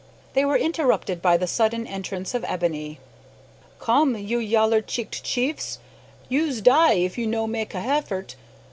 [0.33, 2.97] They were interrupted by the sudden entrance of Ebony.
[3.79, 5.77] "Come, you yaller cheeked chiefs;
[6.27, 8.33] you's die if you no make a heffort.